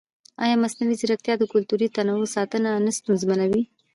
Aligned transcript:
ایا 0.43 0.55
مصنوعي 0.63 0.95
ځیرکتیا 1.01 1.33
د 1.39 1.43
کلتوري 1.53 1.87
تنوع 1.95 2.25
ساتنه 2.35 2.69
نه 2.85 2.91
ستونزمنوي؟ 2.97 3.61